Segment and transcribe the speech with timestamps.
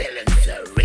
[0.00, 0.79] feeling so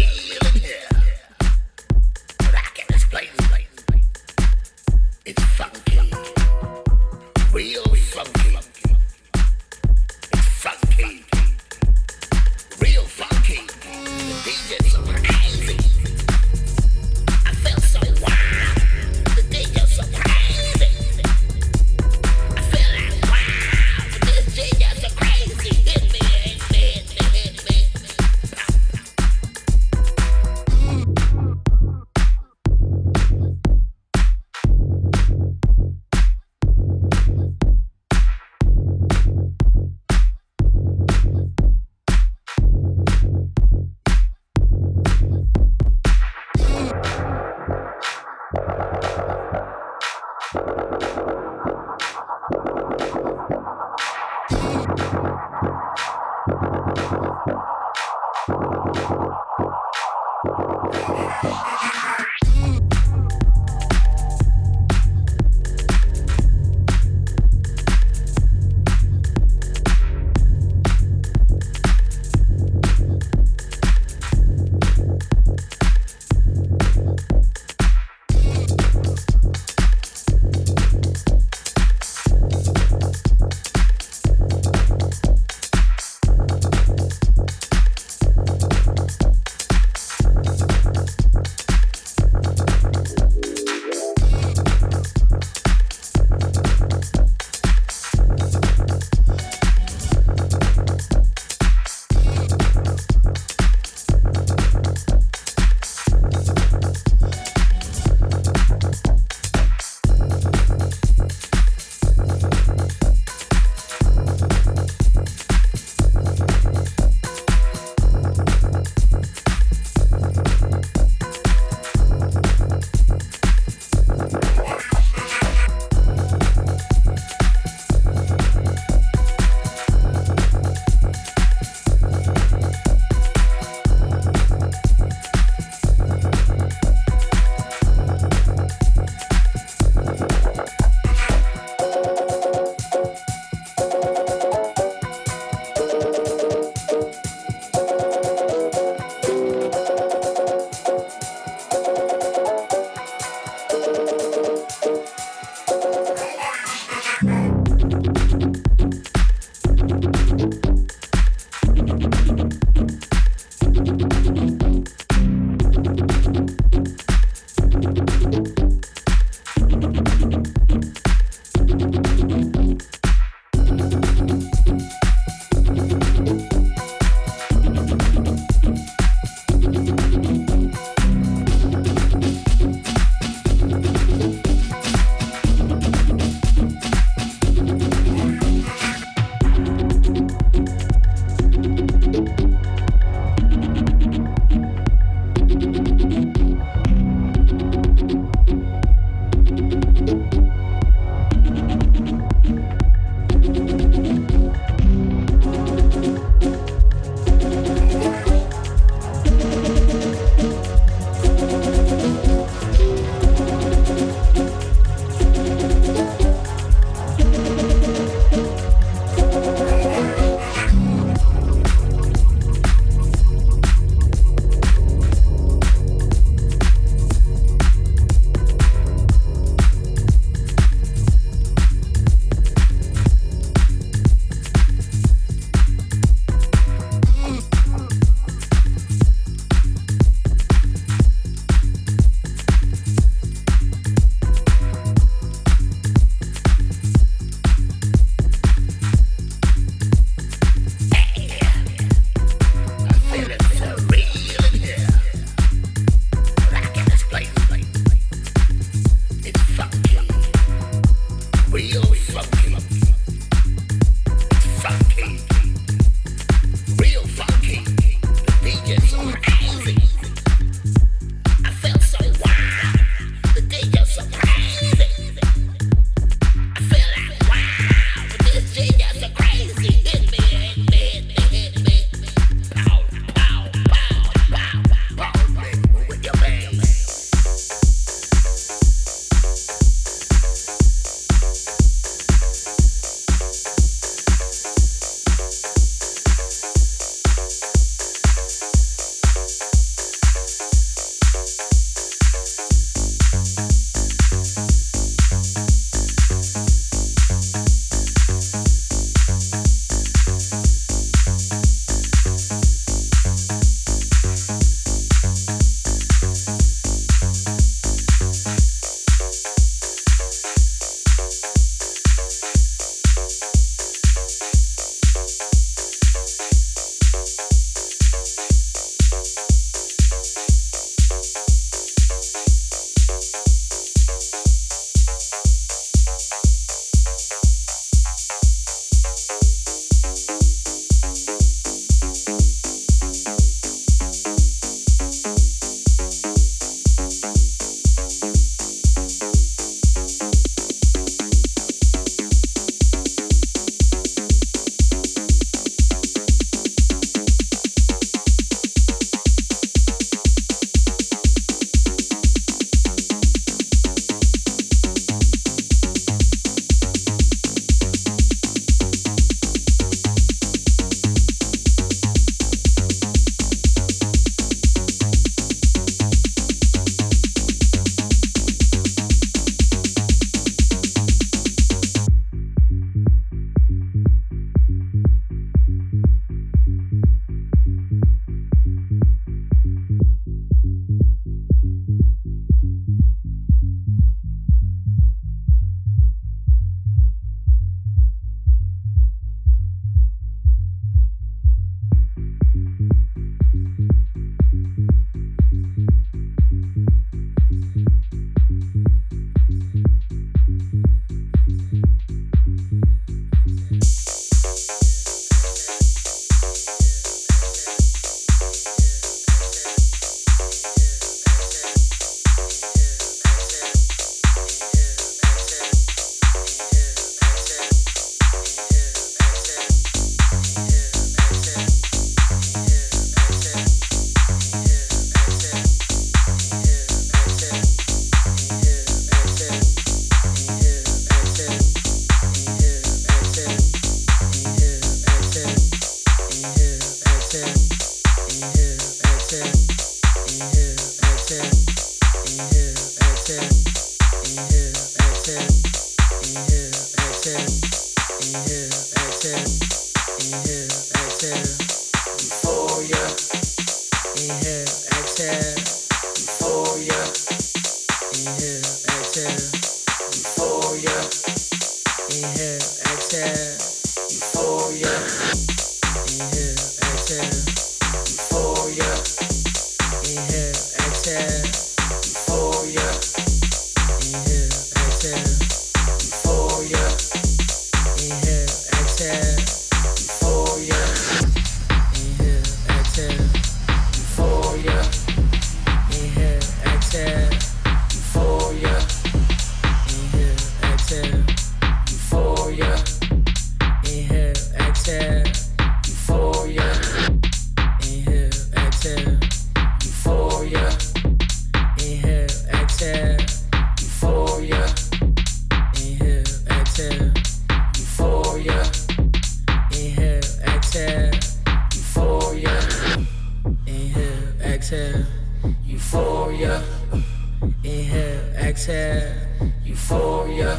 [529.66, 530.38] euphoria.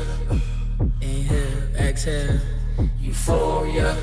[1.00, 2.40] Inhale, exhale,
[3.02, 3.96] euphoria.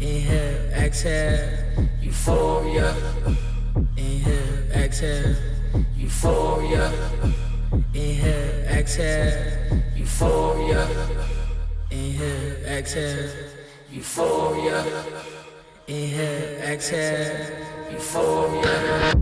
[0.00, 2.94] Inhale, exhale, euphoria.
[3.96, 5.36] Inhale, exhale,
[5.98, 6.92] euphoria.
[7.94, 10.86] Inhale, exhale, euphoria.
[11.90, 13.30] Inhale, exhale,
[13.90, 14.84] euphoria.
[15.86, 17.46] Inhale, exhale,
[17.90, 19.14] euphoria.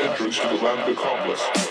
[0.00, 1.63] entrance to the land of accomplice.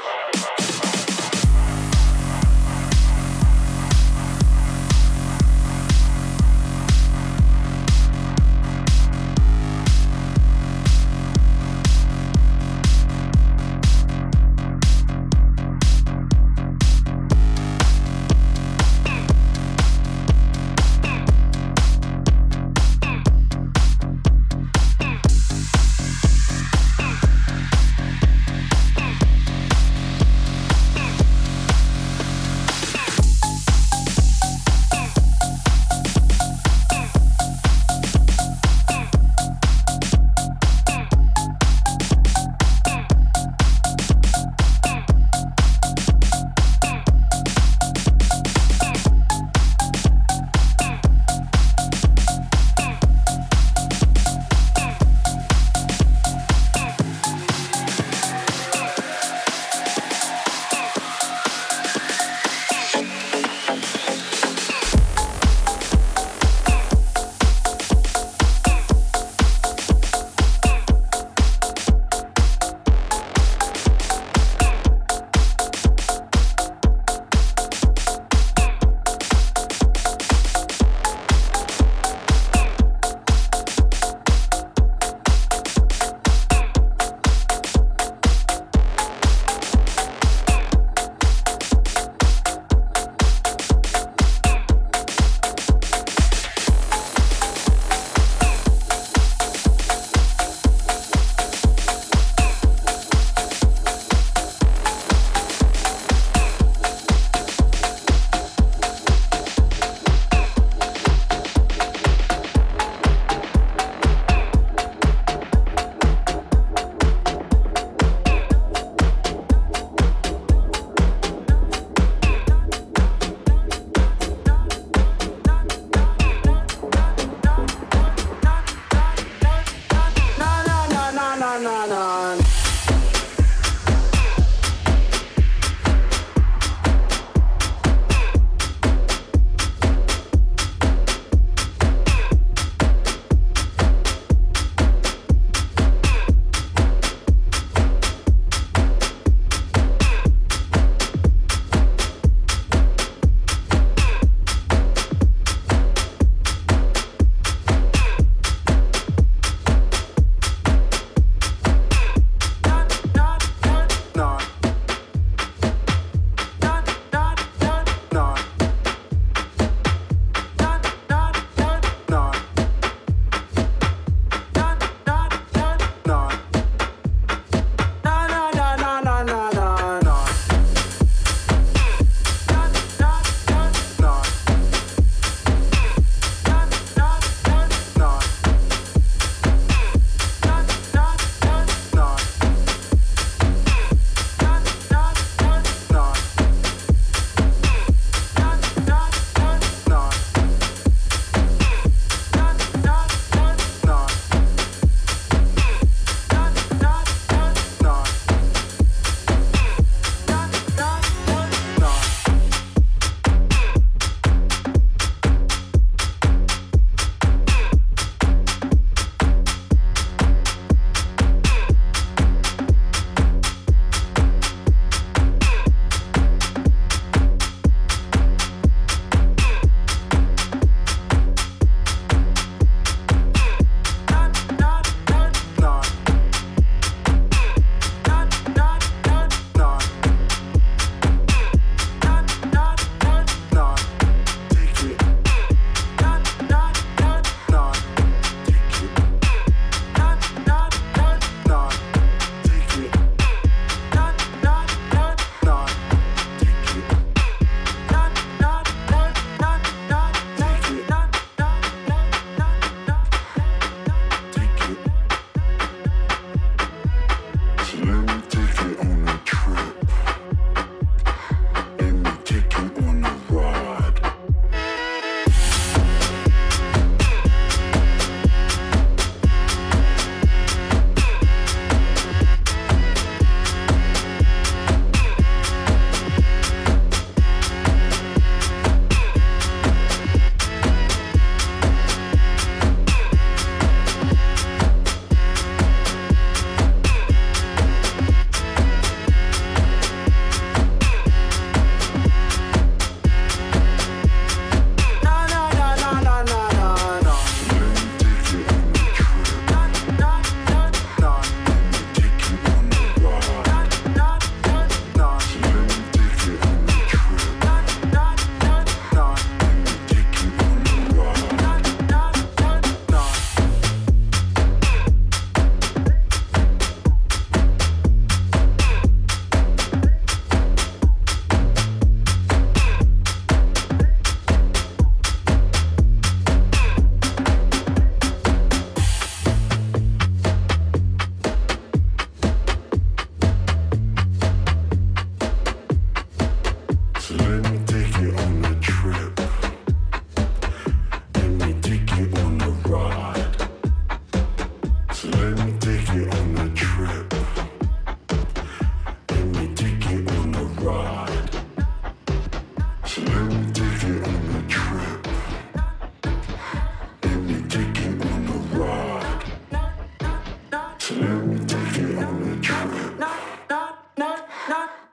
[370.95, 372.99] Let me take you on a trip.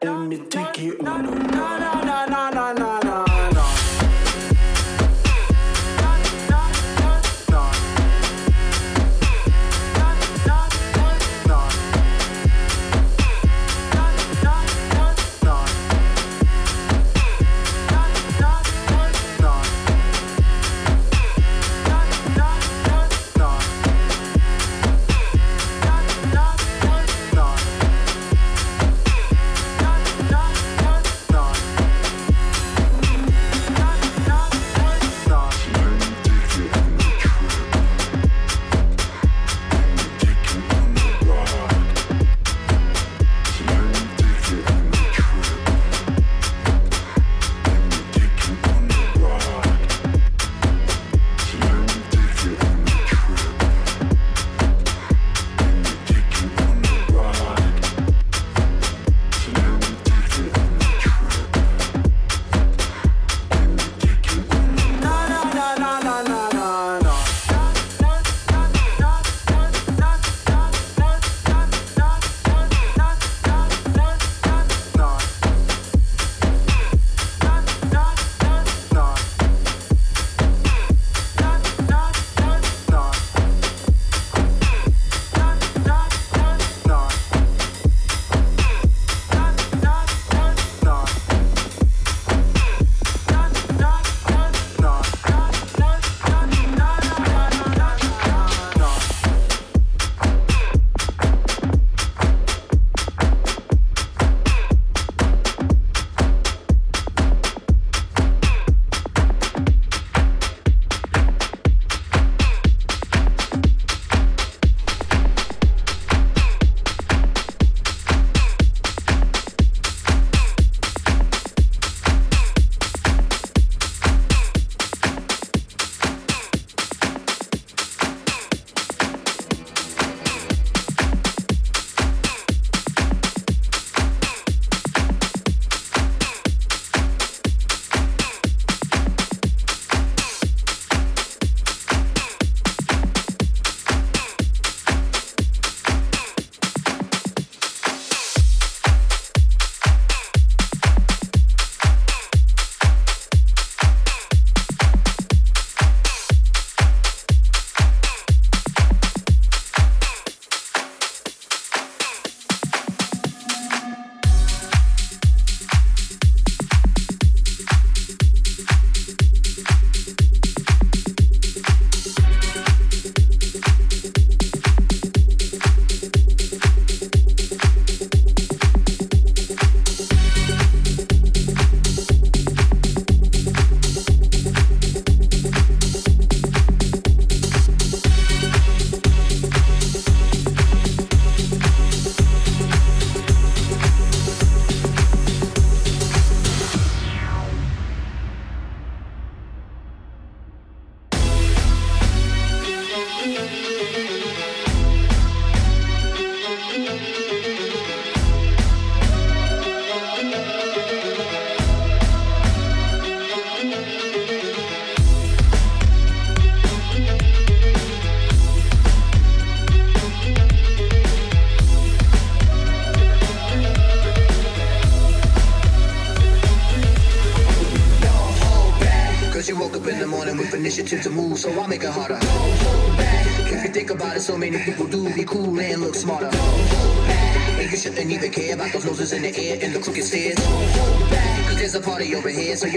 [0.03, 1.90] Let me take you on a trip.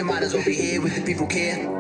[0.04, 1.73] Might as well be here with the people care.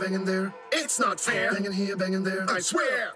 [0.00, 0.52] banging there.
[0.72, 1.52] It's not fair.
[1.52, 2.46] Banging here, banging there.
[2.48, 3.09] I swear.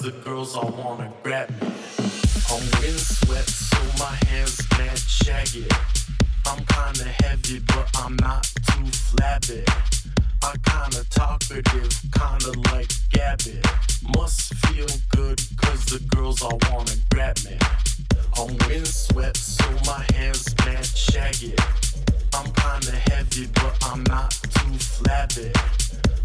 [0.00, 1.68] the girls all wanna grab me.
[2.48, 5.68] I'm windswept, so my hair's mad shaggy.
[6.46, 9.62] I'm kinda heavy, but I'm not too flabby.
[10.42, 13.60] I kinda talkative, kinda like Gabby.
[14.16, 17.58] Must feel good, cause the girls all wanna grab me.
[18.38, 21.54] I'm windswept, so my hair's mad shaggy.
[22.32, 25.52] I'm kinda heavy, but I'm not too flabby.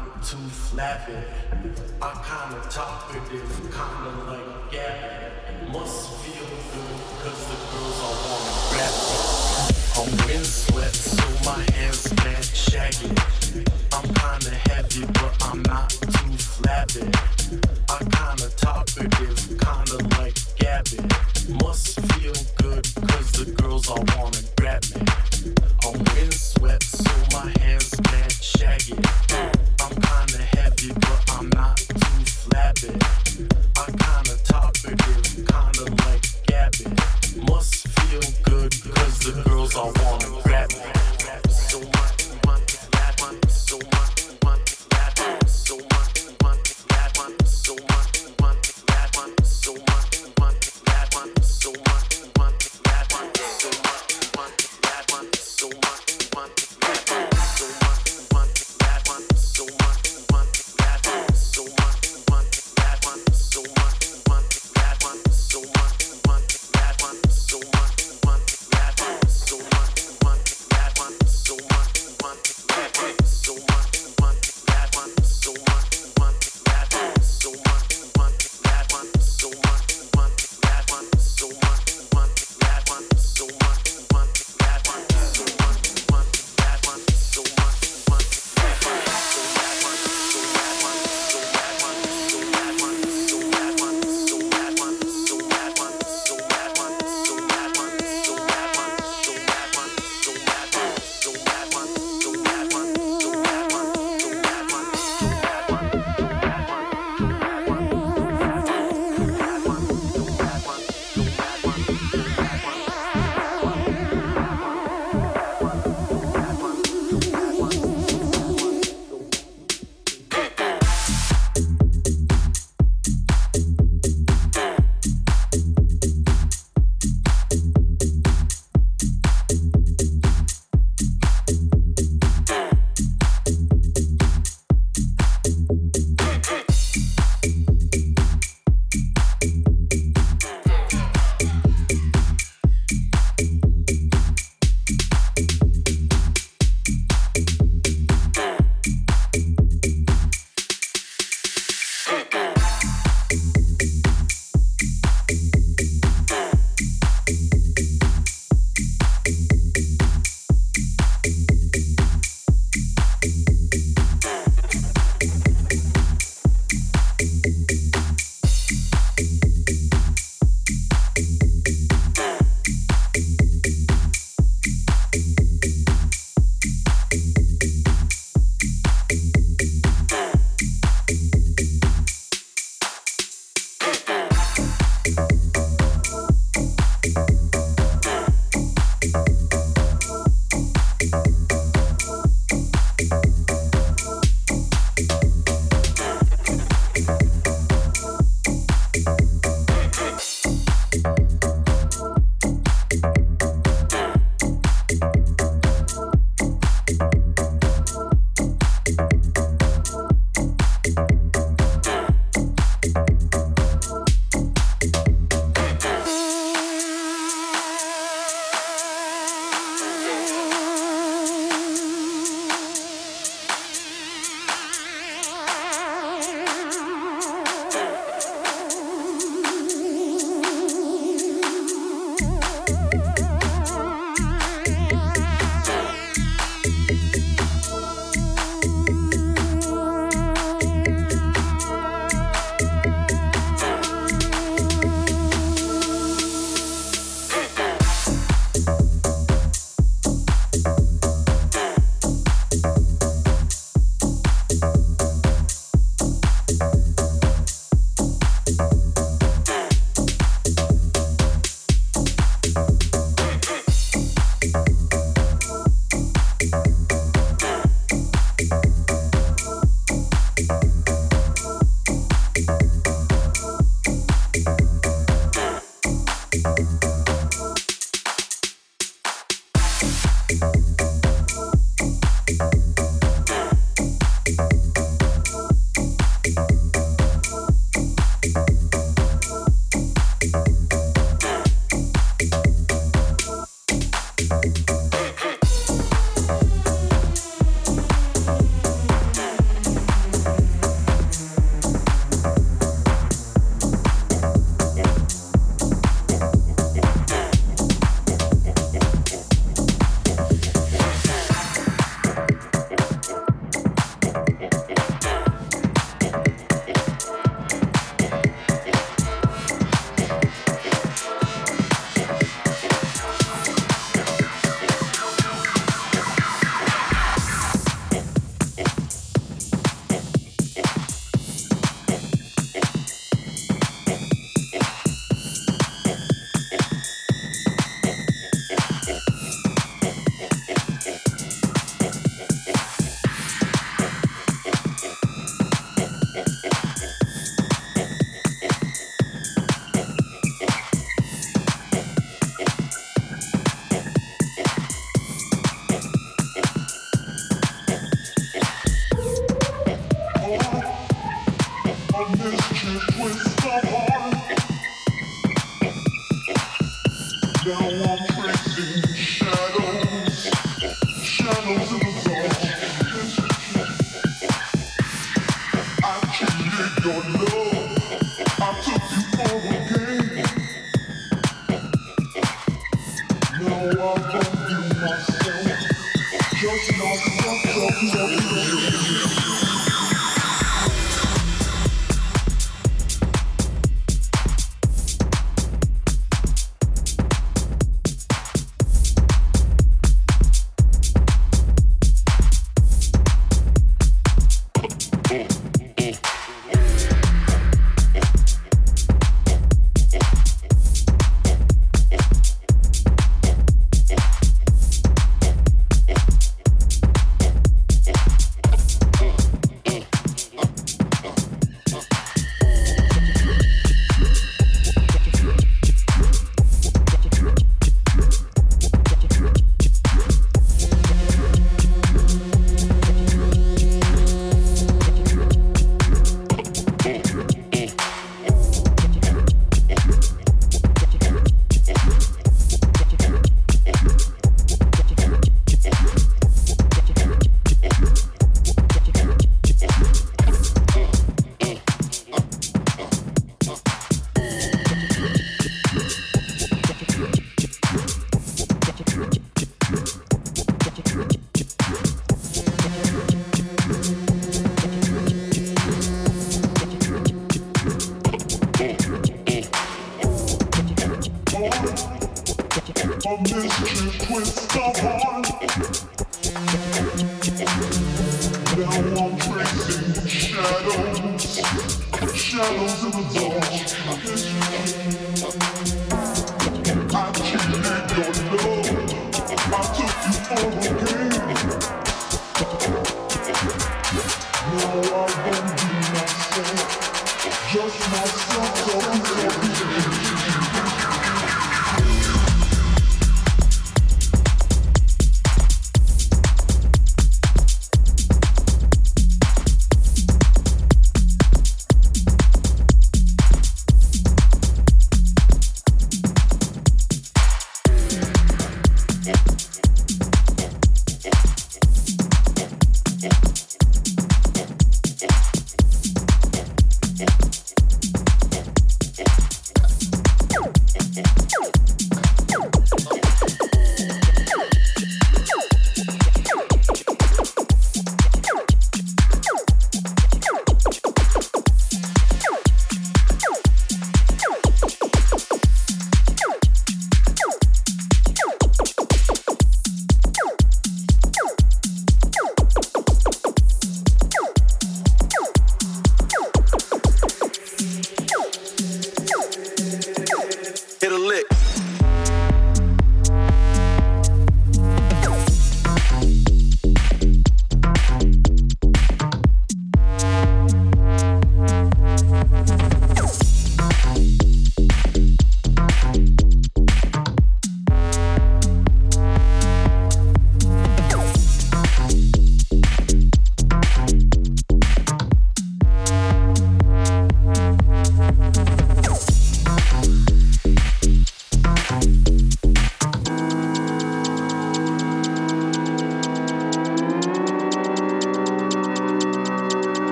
[0.00, 1.14] kinda too flabby.
[2.00, 5.72] I kinda top it is kinda like gapping.
[5.72, 8.94] Must feel good, cause the girls are wanting to rap.
[9.98, 10.10] I'm